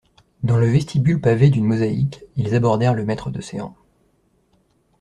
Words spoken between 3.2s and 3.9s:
de céans.